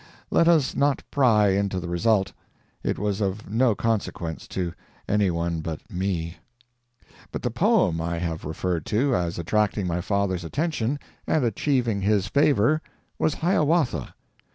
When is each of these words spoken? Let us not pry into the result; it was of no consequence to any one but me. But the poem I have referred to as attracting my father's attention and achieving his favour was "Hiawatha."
Let 0.31 0.47
us 0.47 0.75
not 0.75 1.03
pry 1.11 1.49
into 1.49 1.79
the 1.79 1.87
result; 1.87 2.33
it 2.81 2.97
was 2.97 3.21
of 3.21 3.47
no 3.51 3.75
consequence 3.75 4.47
to 4.47 4.73
any 5.07 5.29
one 5.29 5.59
but 5.59 5.91
me. 5.91 6.37
But 7.31 7.43
the 7.43 7.51
poem 7.51 8.01
I 8.01 8.17
have 8.17 8.43
referred 8.43 8.87
to 8.87 9.15
as 9.15 9.37
attracting 9.37 9.85
my 9.85 10.01
father's 10.01 10.43
attention 10.43 10.97
and 11.27 11.45
achieving 11.45 12.01
his 12.01 12.25
favour 12.25 12.81
was 13.19 13.35
"Hiawatha." 13.35 14.15